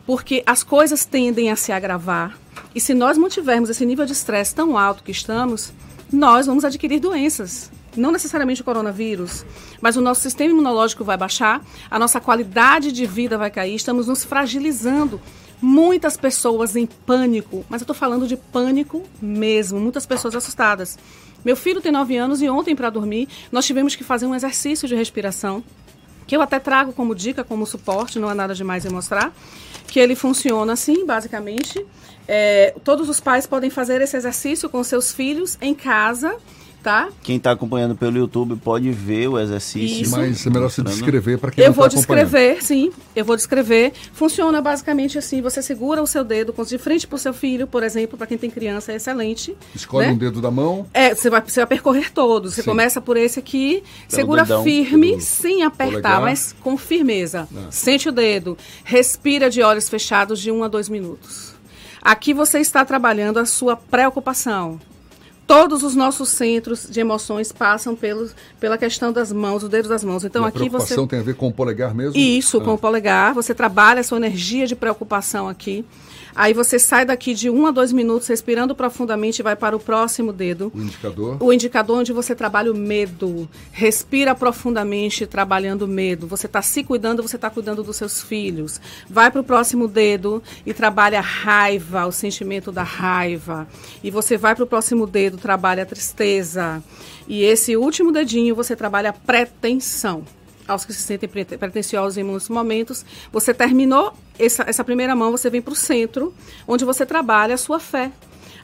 porque 0.05 0.43
as 0.45 0.63
coisas 0.63 1.07
tendem 1.07 1.51
a 1.51 1.57
se 1.57 1.73
agravar 1.73 2.39
e 2.75 2.81
se 2.81 2.95
nós 2.95 3.19
mantivermos 3.19 3.71
esse 3.71 3.85
nível 3.85 4.07
de 4.07 4.13
estresse 4.13 4.55
tão 4.55 4.79
alto 4.79 5.03
que 5.03 5.11
estamos, 5.11 5.73
nós 6.13 6.47
vamos 6.47 6.65
adquirir 6.65 7.01
doenças. 7.01 7.71
Não 7.97 8.11
necessariamente 8.11 8.63
o 8.63 8.65
coronavírus, 8.65 9.45
mas 9.81 9.97
o 9.97 10.01
nosso 10.01 10.23
sistema 10.23 10.51
imunológico 10.51 11.05
vai 11.05 11.17
baixar, 11.17 11.63
a 11.91 11.99
nossa 11.99 12.21
qualidade 12.21 12.91
de 12.91 13.05
vida 13.05 13.37
vai 13.37 13.51
cair, 13.51 13.75
estamos 13.75 14.07
nos 14.07 14.25
fragilizando. 14.25 15.21
Muitas 15.61 16.17
pessoas 16.17 16.75
em 16.75 16.87
pânico, 16.87 17.65
mas 17.69 17.83
eu 17.83 17.85
estou 17.85 17.95
falando 17.95 18.27
de 18.27 18.37
pânico 18.37 19.05
mesmo, 19.21 19.79
muitas 19.79 20.07
pessoas 20.07 20.35
assustadas. 20.35 20.99
Meu 21.45 21.55
filho 21.57 21.81
tem 21.81 21.93
9 21.93 22.17
anos 22.17 22.41
e 22.41 22.49
ontem, 22.49 22.75
para 22.75 22.89
dormir, 22.89 23.29
nós 23.51 23.67
tivemos 23.67 23.95
que 23.95 24.03
fazer 24.03 24.27
um 24.27 24.35
exercício 24.35 24.89
de 24.89 24.95
respiração, 24.95 25.63
que 26.27 26.35
eu 26.35 26.41
até 26.41 26.59
trago 26.59 26.93
como 26.93 27.15
dica, 27.15 27.45
como 27.45 27.67
suporte, 27.67 28.19
não 28.19 28.31
é 28.31 28.35
nada 28.35 28.55
demais 28.55 28.85
em 28.87 28.91
mostrar, 28.91 29.33
que 29.87 30.01
ele 30.01 30.15
funciona 30.15 30.73
assim, 30.73 31.05
basicamente. 31.05 31.85
É, 32.27 32.75
todos 32.85 33.09
os 33.09 33.21
pais 33.21 33.47
podem 33.47 33.71
fazer 33.71 34.01
esse 34.01 34.17
exercício 34.17 34.69
com 34.69 34.83
seus 34.85 35.13
filhos 35.13 35.59
em 35.61 35.75
casa 35.75 36.37
tá? 36.83 37.09
Quem 37.23 37.37
está 37.37 37.53
acompanhando 37.53 37.95
pelo 37.95 38.19
YouTube 38.19 38.57
pode 38.57 38.91
ver 38.91 39.29
o 39.29 39.39
exercício. 39.39 40.03
Isso. 40.03 40.11
Mas 40.11 40.47
é 40.47 40.51
melhor 40.51 40.71
você 40.71 40.83
descrever 40.83 41.39
para 41.39 41.51
quem 41.51 41.63
Eu 41.65 41.69
não 41.69 41.75
vou 41.75 41.87
está 41.87 42.01
acompanhando. 42.01 42.25
descrever, 42.31 42.63
sim. 42.63 42.93
Eu 43.15 43.25
vou 43.25 43.37
descrever. 43.37 43.93
Funciona 44.13 44.61
basicamente 44.61 45.19
assim: 45.19 45.41
você 45.41 45.63
segura 45.63 46.03
o 46.03 46.07
seu 46.07 46.25
dedo 46.25 46.53
de 46.67 46.79
frente 46.79 47.07
para 47.07 47.17
o 47.17 47.19
seu 47.19 47.35
filho, 47.35 47.67
por 47.67 47.83
exemplo, 47.83 48.17
para 48.17 48.27
quem 48.27 48.39
tem 48.39 48.51
criança, 48.51 48.93
é 48.93 48.97
excelente. 48.97 49.57
Escolhe 49.75 50.07
né? 50.07 50.13
um 50.13 50.17
dedo 50.17 50.41
da 50.41 50.51
mão. 50.51 50.87
É, 50.95 51.15
você 51.15 51.29
vai, 51.29 51.41
você 51.41 51.61
vai 51.61 51.67
percorrer 51.67 52.11
todos. 52.13 52.55
Você 52.55 52.63
Sim. 52.63 52.71
começa 52.71 53.01
por 53.01 53.17
esse 53.17 53.39
aqui, 53.39 53.83
Pelo 54.09 54.21
segura 54.21 54.43
dedão, 54.43 54.63
firme, 54.65 55.11
pelo 55.11 55.21
sem 55.21 55.63
apertar, 55.63 55.91
polegar. 55.91 56.21
mas 56.23 56.55
com 56.61 56.77
firmeza. 56.77 57.49
Ah. 57.55 57.67
Sente 57.71 58.09
o 58.09 58.13
dedo. 58.13 58.57
Respira 58.85 59.51
de 59.51 59.63
olhos 59.63 59.89
fechados 59.89 60.41
de 60.41 60.51
um 60.51 60.63
a 60.65 60.69
dois 60.69 60.89
minutos. 60.89 61.53
Aqui 62.01 62.35
você 62.35 62.59
está 62.59 62.85
trabalhando 62.85 63.39
a 63.39 63.47
sua 63.47 63.77
preocupação. 63.77 64.81
Todos 65.47 65.83
os 65.83 65.95
nossos 65.95 66.29
centros 66.31 66.87
de 66.89 67.01
emoções 67.01 67.53
passam 67.53 67.95
pelos, 67.95 68.35
pela 68.59 68.79
questão 68.79 69.13
das 69.13 69.31
mãos, 69.33 69.63
os 69.63 69.69
dedos 69.69 69.89
das 69.89 70.03
mãos. 70.03 70.25
Então 70.25 70.43
E 70.43 70.45
a 70.45 70.49
aqui 70.49 70.59
você 70.61 70.69
preocupação 70.69 71.07
tem 71.07 71.19
a 71.19 71.23
ver 71.23 71.35
com 71.35 71.49
o 71.49 71.53
polegar 71.53 71.95
mesmo? 71.95 72.17
isso, 72.19 72.59
Ah. 72.59 72.61
com 72.65 72.75
o 72.75 72.79
polegar. 72.79 73.35
Você 73.35 73.55
trabalha 73.55 74.01
a 74.01 74.05
sua 74.05 74.19
energia 74.19 74.67
de 74.67 74.75
preocupação 74.77 75.49
aqui. 75.49 75.85
Aí 76.35 76.55
você 76.55 76.79
sai 76.79 77.05
daqui 77.05 77.35
de 77.35 77.51
um 77.51 77.67
a 77.67 77.71
dois 77.71 77.93
minutos 77.93 78.27
respirando 78.27 78.75
profundamente 78.75 79.41
e 79.41 79.43
vai 79.43 79.55
para 79.55 79.77
o 79.77 79.81
próximo 79.81 80.33
dedo. 80.33 80.73
O 80.75 80.81
indicador. 80.81 81.37
O 81.39 81.53
indicador 81.53 81.99
onde 81.99 82.11
você 82.11 82.35
trabalha 82.35 82.73
o 82.73 82.75
medo. 82.75 83.47
Respira 83.71 84.35
profundamente 84.35 85.27
trabalhando 85.27 85.83
o 85.83 85.89
medo. 85.89 86.27
Você 86.27 86.47
está 86.47 86.63
se 86.63 86.83
cuidando, 86.83 87.23
você 87.23 87.37
está 87.37 87.51
cuidando 87.51 87.83
dos 87.83 87.97
seus 87.97 88.23
filhos. 88.23 88.81
Vai 89.11 89.31
para 89.31 89.43
o 89.43 89.45
próximo 89.45 89.87
dedo 89.87 90.43
e 90.65 90.73
trabalha 90.73 91.19
a 91.19 91.23
raiva, 91.23 92.07
o 92.07 92.13
sentimento 92.13 92.73
da 92.73 92.83
raiva. 92.83 93.69
E 94.03 94.11
você 94.11 94.39
vai 94.39 94.55
para 94.55 94.65
o 94.65 94.67
próximo 94.67 95.07
dedo, 95.07 95.32
trabalha 95.39 95.83
a 95.83 95.87
tristeza. 95.87 96.83
E 97.29 97.43
esse 97.43 97.77
último 97.77 98.13
dedinho 98.13 98.55
você 98.55 98.75
trabalha 98.75 99.13
pretensão 99.13 100.25
aos 100.67 100.85
que 100.85 100.93
se 100.93 101.03
sentem 101.03 101.29
prete- 101.29 101.57
pretensiosos 101.57 102.17
em 102.17 102.23
muitos 102.23 102.49
momentos. 102.49 103.05
Você 103.33 103.53
terminou 103.53 104.13
essa, 104.39 104.65
essa 104.67 104.85
primeira 104.85 105.15
mão, 105.15 105.31
você 105.31 105.51
vem 105.51 105.61
para 105.63 105.73
o 105.73 105.77
centro, 105.77 106.35
onde 106.67 106.85
você 106.85 107.05
trabalha 107.05 107.55
a 107.55 107.59
sua 107.59 107.81
fé. 107.81 108.11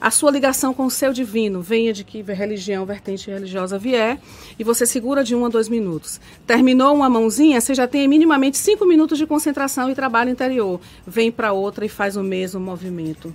A 0.01 0.09
sua 0.11 0.31
ligação 0.31 0.73
com 0.73 0.85
o 0.85 0.91
seu 0.91 1.11
divino, 1.11 1.61
venha 1.61 1.91
de 1.91 2.03
que 2.03 2.21
religião, 2.21 2.85
vertente 2.85 3.29
religiosa 3.29 3.77
vier, 3.77 4.19
e 4.57 4.63
você 4.63 4.85
segura 4.85 5.23
de 5.23 5.35
um 5.35 5.45
a 5.45 5.49
dois 5.49 5.67
minutos. 5.67 6.21
Terminou 6.47 6.95
uma 6.95 7.09
mãozinha, 7.09 7.59
você 7.59 7.73
já 7.73 7.85
tem 7.85 8.07
minimamente 8.07 8.57
cinco 8.57 8.85
minutos 8.85 9.17
de 9.17 9.25
concentração 9.25 9.89
e 9.89 9.95
trabalho 9.95 10.29
interior. 10.29 10.79
Vem 11.05 11.31
para 11.31 11.51
outra 11.51 11.85
e 11.85 11.89
faz 11.89 12.15
o 12.15 12.23
mesmo 12.23 12.61
movimento. 12.61 13.33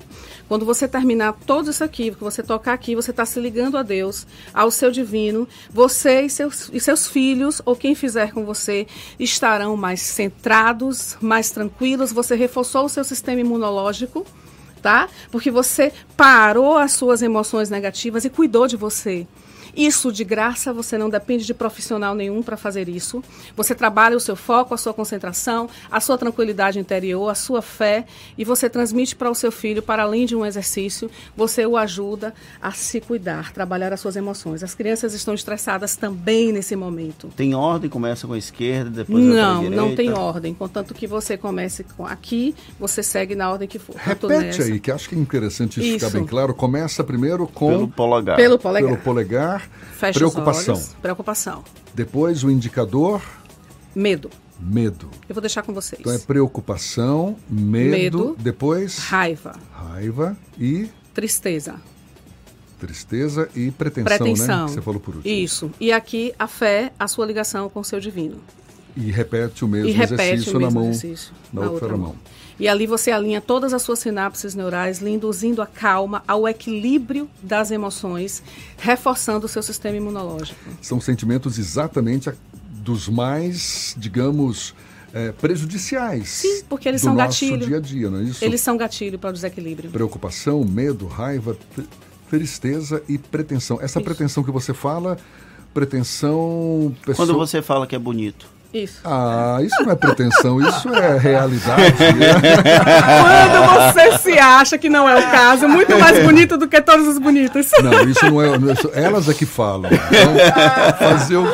Quando 0.48 0.64
você 0.64 0.88
terminar 0.88 1.34
tudo 1.46 1.70
isso 1.70 1.84
aqui, 1.84 2.10
que 2.10 2.24
você 2.24 2.42
tocar 2.42 2.72
aqui, 2.72 2.94
você 2.94 3.10
está 3.10 3.26
se 3.26 3.38
ligando 3.40 3.76
a 3.76 3.82
Deus, 3.82 4.26
ao 4.52 4.70
seu 4.70 4.90
divino. 4.90 5.46
Você 5.70 6.22
e 6.22 6.30
seus, 6.30 6.70
e 6.72 6.80
seus 6.80 7.06
filhos, 7.06 7.60
ou 7.64 7.76
quem 7.76 7.94
fizer 7.94 8.32
com 8.32 8.44
você, 8.44 8.86
estarão 9.18 9.76
mais 9.76 10.00
centrados, 10.00 11.16
mais 11.20 11.50
tranquilos. 11.50 12.12
Você 12.12 12.34
reforçou 12.34 12.86
o 12.86 12.88
seu 12.88 13.04
sistema 13.04 13.40
imunológico 13.40 14.26
tá? 14.84 15.08
Porque 15.30 15.50
você 15.50 15.90
parou 16.14 16.76
as 16.76 16.92
suas 16.92 17.22
emoções 17.22 17.70
negativas 17.70 18.26
e 18.26 18.28
cuidou 18.28 18.68
de 18.68 18.76
você. 18.76 19.26
Isso 19.76 20.12
de 20.12 20.24
graça, 20.24 20.72
você 20.72 20.96
não 20.96 21.08
depende 21.10 21.44
de 21.44 21.54
profissional 21.54 22.14
nenhum 22.14 22.42
para 22.42 22.56
fazer 22.56 22.88
isso. 22.88 23.22
Você 23.56 23.74
trabalha 23.74 24.16
o 24.16 24.20
seu 24.20 24.36
foco, 24.36 24.74
a 24.74 24.76
sua 24.76 24.94
concentração, 24.94 25.68
a 25.90 26.00
sua 26.00 26.16
tranquilidade 26.18 26.78
interior, 26.78 27.28
a 27.28 27.34
sua 27.34 27.60
fé 27.62 28.04
e 28.36 28.44
você 28.44 28.68
transmite 28.68 29.16
para 29.16 29.30
o 29.30 29.34
seu 29.34 29.50
filho, 29.50 29.82
para 29.82 30.02
além 30.02 30.26
de 30.26 30.36
um 30.36 30.44
exercício, 30.44 31.10
você 31.36 31.66
o 31.66 31.76
ajuda 31.76 32.34
a 32.60 32.72
se 32.72 33.00
cuidar, 33.00 33.52
trabalhar 33.52 33.92
as 33.92 34.00
suas 34.00 34.16
emoções. 34.16 34.62
As 34.62 34.74
crianças 34.74 35.14
estão 35.14 35.34
estressadas 35.34 35.96
também 35.96 36.52
nesse 36.52 36.76
momento. 36.76 37.28
Tem 37.36 37.54
ordem, 37.54 37.90
começa 37.90 38.26
com 38.26 38.32
a 38.32 38.38
esquerda, 38.38 38.90
depois 39.04 39.24
vai 39.24 39.34
Não, 39.36 39.62
direita. 39.62 39.76
não 39.76 39.94
tem 39.94 40.12
ordem. 40.12 40.54
Contanto 40.54 40.94
que 40.94 41.06
você 41.06 41.36
comece 41.36 41.84
com 41.96 42.06
aqui, 42.06 42.54
você 42.78 43.02
segue 43.02 43.34
na 43.34 43.50
ordem 43.50 43.66
que 43.68 43.78
for. 43.78 43.94
Repete 43.96 44.62
aí, 44.62 44.80
que 44.80 44.90
acho 44.90 45.08
que 45.08 45.14
é 45.14 45.18
interessante 45.18 45.80
isso, 45.80 45.94
ficar 45.94 46.06
Isso. 46.08 46.16
bem 46.16 46.26
claro. 46.26 46.54
Começa 46.54 47.02
primeiro 47.02 47.46
com 47.46 47.68
Pelo 47.68 47.88
polegar. 47.88 48.36
Pelo 48.36 48.58
polegar. 48.58 48.90
pelo 48.90 49.02
polegar, 49.02 49.63
Fecha 49.98 50.18
preocupação. 50.18 50.74
os 50.74 50.80
olhos. 50.80 50.96
Preocupação. 51.00 51.64
Depois 51.94 52.42
o 52.44 52.50
indicador, 52.50 53.22
Medo. 53.94 54.30
medo. 54.58 55.08
Eu 55.28 55.34
vou 55.34 55.40
deixar 55.40 55.62
com 55.62 55.72
vocês. 55.72 56.00
Então 56.00 56.12
é 56.12 56.18
preocupação, 56.18 57.36
medo, 57.48 57.90
Medo. 57.90 58.36
depois 58.38 58.98
Raiva, 58.98 59.54
raiva 59.72 60.36
e 60.58 60.88
tristeza, 61.12 61.76
tristeza 62.78 63.48
e 63.54 63.70
pretensão, 63.70 64.10
né? 64.10 64.18
pretensão. 64.18 64.66
Que 64.66 64.72
você 64.72 64.82
falou 64.82 65.00
por 65.00 65.16
último. 65.16 65.32
Isso. 65.34 65.70
E 65.80 65.92
aqui 65.92 66.34
a 66.38 66.46
fé, 66.46 66.92
a 66.98 67.06
sua 67.08 67.24
ligação 67.26 67.68
com 67.68 67.80
o 67.80 67.84
seu 67.84 68.00
divino. 68.00 68.40
E 68.96 69.10
repete 69.10 69.64
o 69.64 69.68
mesmo 69.68 69.88
e 69.88 69.92
repete 69.92 70.22
exercício 70.22 70.56
o 70.56 70.60
mesmo 70.60 70.74
na 70.74 70.80
mão, 70.80 70.90
exercício 70.90 71.34
na, 71.52 71.70
outra, 71.70 71.96
mão. 71.96 72.14
E 72.58 72.68
ali 72.68 72.86
você 72.86 73.10
alinha 73.10 73.40
todas 73.40 73.72
as 73.72 73.82
suas 73.82 73.98
sinapses 73.98 74.54
neurais, 74.54 75.00
lhe 75.00 75.10
induzindo 75.10 75.60
a 75.60 75.66
calma, 75.66 76.22
ao 76.28 76.46
equilíbrio 76.46 77.28
das 77.42 77.70
emoções, 77.72 78.42
reforçando 78.78 79.46
o 79.46 79.48
seu 79.48 79.62
sistema 79.62 79.96
imunológico. 79.96 80.58
São 80.80 81.00
sentimentos 81.00 81.58
exatamente 81.58 82.30
dos 82.70 83.08
mais, 83.08 83.94
digamos, 83.98 84.74
eh, 85.12 85.32
prejudiciais. 85.32 86.28
Sim, 86.28 86.62
porque 86.68 86.88
eles 86.88 87.00
do 87.00 87.06
são 87.06 87.14
nosso 87.14 87.44
gatilho. 87.44 87.66
dia 87.66 87.76
a 87.78 87.80
dia, 87.80 88.10
não 88.10 88.18
é 88.18 88.22
isso? 88.22 88.44
Eles 88.44 88.60
são 88.60 88.76
gatilho 88.76 89.18
para 89.18 89.30
o 89.30 89.32
desequilíbrio. 89.32 89.90
Preocupação, 89.90 90.64
medo, 90.64 91.06
raiva, 91.06 91.56
tr- 91.74 91.82
tristeza 92.30 93.02
e 93.08 93.18
pretensão. 93.18 93.78
Essa 93.80 93.98
Isso. 93.98 94.04
pretensão 94.04 94.42
que 94.42 94.50
você 94.50 94.74
fala, 94.74 95.16
pretensão... 95.72 96.94
Pessoa... 97.04 97.26
Quando 97.26 97.36
você 97.38 97.62
fala 97.62 97.86
que 97.86 97.94
é 97.94 97.98
bonito. 97.98 98.53
Isso. 98.74 98.98
Ah, 99.04 99.58
isso 99.62 99.80
não 99.84 99.92
é 99.92 99.94
pretensão, 99.94 100.60
isso 100.60 100.88
é 100.88 101.16
realidade. 101.16 101.94
Quando 103.22 103.94
você 103.94 104.18
se 104.18 104.36
acha 104.36 104.76
que 104.76 104.88
não 104.88 105.08
é 105.08 105.16
o 105.16 105.30
caso, 105.30 105.68
muito 105.68 105.96
mais 105.96 106.18
bonito 106.24 106.56
do 106.56 106.66
que 106.66 106.80
todos 106.80 107.06
os 107.06 107.18
bonitos. 107.18 107.70
Não, 107.80 108.02
isso 108.02 108.28
não 108.28 108.42
é. 108.42 108.48
elas 108.94 109.28
é 109.28 109.34
que 109.34 109.46
falam. 109.46 109.88
Então, 109.92 110.34
fazer 110.98 111.36
o 111.36 111.46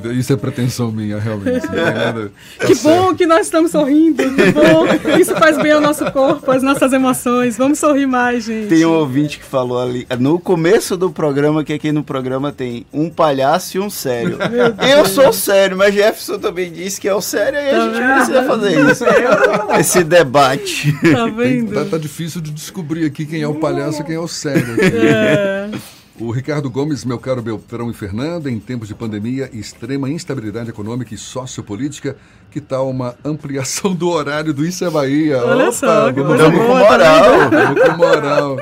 quê? 0.00 0.08
Não, 0.08 0.14
isso 0.14 0.32
é 0.32 0.36
pretensão 0.36 0.90
minha, 0.90 1.18
realmente. 1.18 1.66
Não 1.66 1.72
tem 1.74 1.84
nada. 1.84 2.32
tá 2.58 2.66
Que 2.66 2.74
certo. 2.74 2.96
bom 2.96 3.14
que 3.14 3.26
nós 3.26 3.46
estamos 3.46 3.70
sorrindo, 3.70 4.22
que 4.22 4.52
bom. 4.52 5.18
Isso 5.18 5.34
faz 5.36 5.56
bem 5.58 5.72
ao 5.72 5.80
nosso 5.80 6.10
corpo, 6.12 6.50
às 6.50 6.62
nossas 6.62 6.92
emoções. 6.92 7.56
Vamos 7.56 7.78
sorrir 7.78 8.06
mais, 8.06 8.44
gente. 8.44 8.68
Tem 8.68 8.84
um 8.84 8.92
ouvinte 8.92 9.38
que 9.38 9.44
falou 9.44 9.80
ali, 9.80 10.06
no 10.18 10.38
começo 10.38 10.96
do 10.96 11.10
programa, 11.10 11.62
que 11.64 11.72
aqui 11.72 11.92
no 11.92 12.02
programa 12.02 12.52
tem 12.52 12.86
um 12.92 13.08
palhaço 13.10 13.76
e 13.76 13.80
um 13.80 13.90
sério. 13.90 14.38
Eu 14.88 15.04
sou 15.06 15.32
sério, 15.32 15.76
mas 15.76 15.94
Jefferson 15.94 16.38
também 16.38 16.70
disse 16.72 17.00
que 17.00 17.08
é 17.08 17.14
o 17.14 17.20
sério, 17.20 17.58
e 17.58 17.68
a 17.68 17.70
Tá 17.70 17.84
gente 17.84 17.98
vendo? 17.98 18.14
precisa 18.14 18.42
fazer 18.44 18.90
isso. 18.90 19.04
Esse 19.78 20.04
debate. 20.04 20.92
Tá 21.12 21.26
vendo? 21.26 21.74
tá, 21.74 21.84
tá 21.84 21.98
difícil 21.98 22.40
de 22.40 22.50
descobrir 22.50 23.04
aqui 23.06 23.24
quem 23.26 23.42
é 23.42 23.48
o 23.48 23.54
palhaço 23.56 24.02
e 24.02 24.04
quem 24.04 24.14
é 24.16 24.20
o 24.20 24.28
sério. 24.28 24.74
aqui. 24.74 24.96
É. 24.96 25.68
O 26.20 26.32
Ricardo 26.32 26.68
Gomes, 26.68 27.04
meu 27.04 27.16
caro 27.16 27.40
Beltrão 27.40 27.88
e 27.90 27.94
Fernanda, 27.94 28.50
em 28.50 28.58
tempos 28.58 28.88
de 28.88 28.94
pandemia 28.94 29.48
e 29.52 29.60
extrema 29.60 30.10
instabilidade 30.10 30.68
econômica 30.68 31.14
e 31.14 31.18
sociopolítica, 31.18 32.16
que 32.50 32.60
tal 32.60 32.90
uma 32.90 33.14
ampliação 33.24 33.94
do 33.94 34.08
horário 34.08 34.52
do 34.52 34.66
Isso 34.66 34.84
é 34.84 34.90
Bahia? 34.90 35.38
Olha 35.44 35.70
só, 35.70 36.12
que 36.12 36.20
vamos, 36.20 36.38
coisa 36.38 36.50
vamos, 36.50 36.66
tá 36.66 36.90
moral. 36.90 37.50
vamos 37.50 37.82
com 37.82 37.96
moral. 37.96 38.56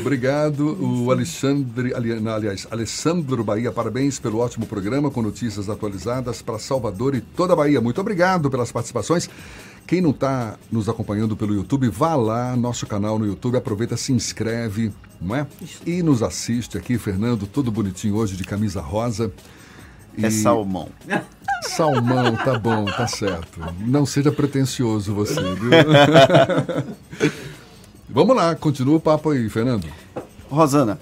Obrigado, 0.00 0.78
o 0.80 1.10
Alexandre, 1.10 1.92
aliás, 1.94 2.68
Alessandro 2.70 3.42
Bahia, 3.42 3.72
parabéns 3.72 4.20
pelo 4.20 4.38
ótimo 4.38 4.64
programa 4.64 5.10
com 5.10 5.20
notícias 5.20 5.68
atualizadas 5.68 6.40
para 6.40 6.60
Salvador 6.60 7.16
e 7.16 7.20
toda 7.20 7.54
a 7.54 7.56
Bahia. 7.56 7.80
Muito 7.80 8.00
obrigado 8.00 8.48
pelas 8.48 8.70
participações. 8.70 9.28
Quem 9.86 10.00
não 10.00 10.10
está 10.10 10.56
nos 10.70 10.88
acompanhando 10.88 11.36
pelo 11.36 11.54
YouTube, 11.54 11.88
vá 11.88 12.14
lá, 12.14 12.54
nosso 12.56 12.86
canal 12.86 13.18
no 13.18 13.26
YouTube, 13.26 13.56
aproveita, 13.56 13.96
se 13.96 14.12
inscreve, 14.12 14.92
não 15.20 15.34
é? 15.34 15.46
E 15.84 16.02
nos 16.02 16.22
assiste 16.22 16.78
aqui, 16.78 16.96
Fernando, 16.96 17.46
todo 17.46 17.72
bonitinho 17.72 18.14
hoje 18.14 18.36
de 18.36 18.44
camisa 18.44 18.80
rosa. 18.80 19.32
E- 20.16 20.24
É 20.24 20.30
salmão. 20.30 20.88
Salmão, 21.62 22.34
tá 22.36 22.58
bom, 22.58 22.86
tá 22.86 23.06
certo. 23.06 23.60
Não 23.80 24.06
seja 24.06 24.32
pretencioso 24.32 25.14
você, 25.14 25.42
viu? 25.54 25.70
Vamos 28.08 28.34
lá, 28.34 28.54
continua 28.54 28.96
o 28.96 29.00
papo 29.00 29.30
aí, 29.30 29.48
Fernando. 29.48 29.86
Rosana, 30.50 30.98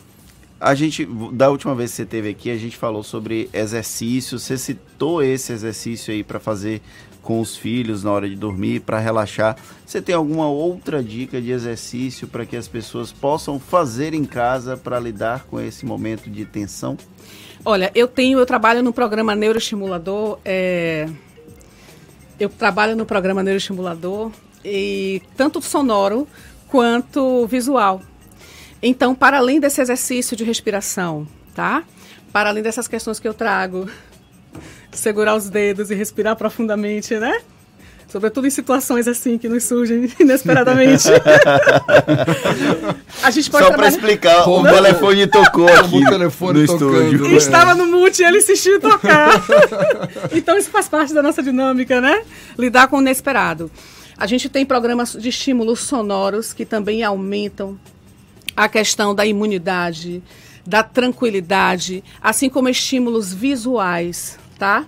a 0.61 0.75
gente, 0.75 1.07
da 1.33 1.51
última 1.51 1.75
vez 1.75 1.91
que 1.91 1.97
você 1.97 2.03
esteve 2.03 2.29
aqui, 2.31 2.51
a 2.51 2.57
gente 2.57 2.77
falou 2.77 3.03
sobre 3.03 3.49
exercício. 3.53 4.39
Você 4.39 4.59
citou 4.59 5.23
esse 5.23 5.53
exercício 5.53 6.13
aí 6.13 6.25
para 6.25 6.41
fazer 6.41 6.83
com 7.23 7.41
os 7.41 7.57
filhos 7.57 8.03
na 8.03 8.11
hora 8.11 8.29
de 8.29 8.35
dormir, 8.35 8.81
para 8.81 8.99
relaxar. 8.99 9.57
Você 9.85 10.01
tem 10.01 10.15
alguma 10.15 10.49
outra 10.49 11.03
dica 11.03 11.41
de 11.41 11.51
exercício 11.51 12.27
para 12.27 12.45
que 12.47 12.57
as 12.57 12.67
pessoas 12.67 13.13
possam 13.13 13.61
fazer 13.61 14.15
em 14.15 14.25
casa 14.25 14.77
para 14.77 14.99
lidar 14.99 15.45
com 15.45 15.61
esse 15.61 15.85
momento 15.87 16.29
de 16.29 16.45
tensão? 16.45 16.97
Olha, 17.65 17.91
eu 17.95 18.09
tenho, 18.09 18.39
eu 18.39 18.47
trabalho 18.47 18.83
no 18.83 18.93
programa 18.93 19.35
neuroestimulador. 19.35 20.39
é, 20.45 21.09
eu 22.41 22.49
trabalho 22.49 22.97
no 22.97 23.05
programa 23.05 23.43
neuroestimulador 23.43 24.31
e 24.65 25.21
tanto 25.37 25.61
sonoro 25.61 26.27
quanto 26.69 27.47
visual. 27.47 28.01
Então, 28.83 29.15
para 29.15 29.39
além 29.39 29.61
desse 29.61 29.81
exercício 29.81 30.37
de 30.37 30.45
respiração, 30.45 31.27
tá? 31.55 31.83
Para 32.33 32.51
além 32.51 32.63
dessas 32.63 32.87
questões 32.87 33.19
que 33.19 33.27
eu 33.27 33.35
trago, 33.35 33.89
segurar 34.93 35.35
os 35.35 35.51
dedos 35.51 35.91
e 35.91 35.95
respirar 35.95 36.37
profundamente, 36.37 37.17
né? 37.17 37.41
Sobretudo 38.09 38.47
em 38.47 38.51
situações 38.51 39.07
assim 39.07 39.37
que 39.37 39.51
nos 39.51 39.65
surgem 39.65 40.11
inesperadamente. 40.19 41.09
a 43.23 43.31
gente 43.31 43.51
pode 43.51 43.67
Só 43.67 43.73
para 43.73 43.89
explicar, 43.89 44.49
o 44.49 44.63
telefone 44.63 45.27
tocou 45.27 45.69
aqui 45.69 46.07
o 46.07 46.09
telefone 46.09 46.63
no 46.63 46.67
tocando, 46.67 47.03
estúdio. 47.03 47.29
Né? 47.29 47.35
Estava 47.35 47.75
no 47.75 47.87
mute 47.87 48.23
e 48.23 48.25
ele 48.25 48.39
insistiu 48.39 48.77
em 48.77 48.81
tocar. 48.81 49.45
então 50.33 50.57
isso 50.57 50.71
faz 50.71 50.89
parte 50.89 51.13
da 51.13 51.23
nossa 51.23 51.43
dinâmica, 51.43 52.01
né? 52.01 52.23
Lidar 52.59 52.89
com 52.89 52.97
o 52.97 53.03
inesperado. 53.03 53.71
A 54.17 54.27
gente 54.27 54.49
tem 54.49 54.65
programas 54.65 55.13
de 55.13 55.29
estímulos 55.29 55.81
sonoros 55.81 56.55
que 56.55 56.65
também 56.65 57.05
aumentam 57.05 57.79
a 58.59 58.69
questão 58.69 59.15
da 59.15 59.25
imunidade, 59.25 60.21
da 60.67 60.83
tranquilidade, 60.83 62.03
assim 62.21 62.49
como 62.49 62.69
estímulos 62.69 63.33
visuais, 63.33 64.37
tá? 64.59 64.85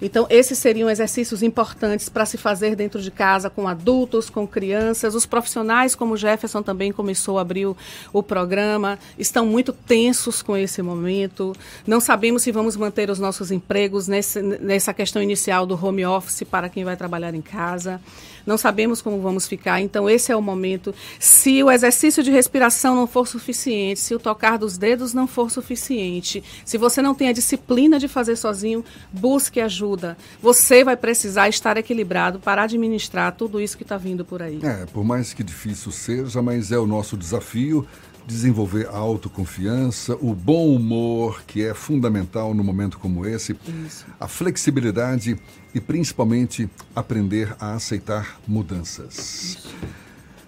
Então, 0.00 0.28
esses 0.30 0.56
seriam 0.56 0.88
exercícios 0.88 1.42
importantes 1.42 2.08
para 2.08 2.24
se 2.24 2.38
fazer 2.38 2.76
dentro 2.76 3.02
de 3.02 3.10
casa 3.10 3.50
com 3.50 3.66
adultos, 3.66 4.30
com 4.30 4.46
crianças. 4.46 5.14
Os 5.14 5.26
profissionais, 5.26 5.96
como 5.96 6.14
o 6.14 6.16
Jefferson 6.16 6.62
também 6.62 6.92
começou 6.92 7.36
a 7.36 7.42
abrir 7.42 7.66
o, 7.66 7.76
o 8.12 8.22
programa, 8.22 8.96
estão 9.18 9.44
muito 9.44 9.72
tensos 9.72 10.40
com 10.40 10.56
esse 10.56 10.80
momento. 10.80 11.52
Não 11.84 12.00
sabemos 12.00 12.42
se 12.44 12.52
vamos 12.52 12.76
manter 12.76 13.10
os 13.10 13.18
nossos 13.18 13.50
empregos 13.50 14.06
nesse, 14.06 14.40
nessa 14.40 14.94
questão 14.94 15.20
inicial 15.20 15.66
do 15.66 15.74
home 15.84 16.06
office 16.06 16.44
para 16.48 16.68
quem 16.68 16.84
vai 16.84 16.96
trabalhar 16.96 17.34
em 17.34 17.42
casa 17.42 18.00
não 18.46 18.56
sabemos 18.56 19.02
como 19.02 19.20
vamos 19.20 19.46
ficar, 19.46 19.80
então 19.80 20.08
esse 20.08 20.32
é 20.32 20.36
o 20.36 20.42
momento. 20.42 20.94
Se 21.18 21.62
o 21.62 21.70
exercício 21.70 22.22
de 22.22 22.30
respiração 22.30 22.94
não 22.94 23.06
for 23.06 23.26
suficiente, 23.26 24.00
se 24.00 24.14
o 24.14 24.18
tocar 24.18 24.58
dos 24.58 24.76
dedos 24.76 25.14
não 25.14 25.26
for 25.26 25.50
suficiente, 25.50 26.42
se 26.64 26.78
você 26.78 27.02
não 27.02 27.14
tem 27.14 27.28
a 27.28 27.32
disciplina 27.32 27.98
de 27.98 28.08
fazer 28.08 28.36
sozinho, 28.36 28.84
busque 29.12 29.60
ajuda. 29.60 30.16
Você 30.40 30.84
vai 30.84 30.96
precisar 30.96 31.48
estar 31.48 31.76
equilibrado 31.76 32.38
para 32.40 32.62
administrar 32.62 33.32
tudo 33.32 33.60
isso 33.60 33.76
que 33.76 33.82
está 33.82 33.96
vindo 33.96 34.24
por 34.24 34.42
aí. 34.42 34.60
É, 34.62 34.86
por 34.86 35.04
mais 35.04 35.32
que 35.32 35.42
difícil 35.42 35.92
seja, 35.92 36.42
mas 36.42 36.72
é 36.72 36.78
o 36.78 36.86
nosso 36.86 37.16
desafio 37.16 37.86
desenvolver 38.26 38.88
a 38.88 38.96
autoconfiança, 38.96 40.16
o 40.20 40.34
bom 40.34 40.74
humor, 40.74 41.42
que 41.46 41.62
é 41.62 41.74
fundamental 41.74 42.54
no 42.54 42.62
momento 42.62 42.98
como 42.98 43.26
esse, 43.26 43.56
Isso. 43.86 44.06
a 44.18 44.28
flexibilidade 44.28 45.38
e 45.74 45.80
principalmente 45.80 46.68
aprender 46.94 47.54
a 47.60 47.74
aceitar 47.74 48.40
mudanças. 48.46 49.16
Isso. 49.18 49.68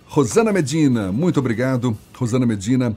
Rosana 0.07 0.52
Medina, 0.52 1.11
muito 1.11 1.41
obrigado. 1.41 1.97
Rosana 2.14 2.45
Medina, 2.45 2.95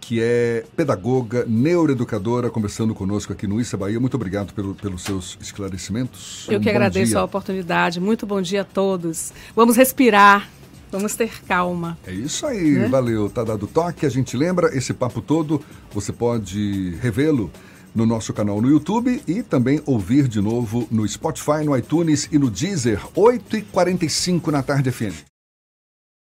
que 0.00 0.18
é 0.22 0.64
pedagoga, 0.74 1.44
neuroeducadora, 1.46 2.48
conversando 2.48 2.94
conosco 2.94 3.34
aqui 3.34 3.46
no 3.46 3.60
Issa 3.60 3.76
Bahia. 3.76 4.00
Muito 4.00 4.14
obrigado 4.14 4.54
pelo, 4.54 4.74
pelos 4.74 5.02
seus 5.02 5.36
esclarecimentos. 5.42 6.46
Eu 6.48 6.58
um 6.58 6.62
que 6.62 6.70
agradeço 6.70 7.10
dia. 7.10 7.18
a 7.18 7.24
oportunidade. 7.24 8.00
Muito 8.00 8.26
bom 8.26 8.40
dia 8.40 8.62
a 8.62 8.64
todos. 8.64 9.30
Vamos 9.54 9.76
respirar 9.76 10.48
Vamos 10.90 11.14
ter 11.14 11.42
calma. 11.44 11.98
É 12.06 12.12
isso 12.12 12.46
aí, 12.46 12.72
né? 12.72 12.88
valeu. 12.88 13.28
Tá 13.28 13.44
dado 13.44 13.66
toque. 13.66 14.06
A 14.06 14.08
gente 14.08 14.36
lembra 14.36 14.76
esse 14.76 14.92
papo 14.92 15.20
todo. 15.20 15.60
Você 15.92 16.12
pode 16.12 16.96
revê-lo 17.00 17.50
no 17.94 18.06
nosso 18.06 18.32
canal 18.32 18.60
no 18.60 18.68
YouTube 18.68 19.22
e 19.26 19.42
também 19.42 19.82
ouvir 19.86 20.28
de 20.28 20.40
novo 20.40 20.86
no 20.90 21.06
Spotify, 21.08 21.64
no 21.64 21.76
iTunes 21.76 22.28
e 22.30 22.38
no 22.38 22.50
Deezer, 22.50 23.00
8h45 23.14 24.48
na 24.48 24.62
tarde 24.62 24.90
FM. 24.90 25.37